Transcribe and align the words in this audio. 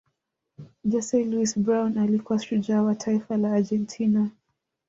jose 0.83 1.23
luis 1.23 1.59
brown 1.59 1.97
alikuwa 1.97 2.39
shujaa 2.39 2.81
wa 2.81 2.95
taifa 2.95 3.37
la 3.37 3.53
argentina 3.53 4.29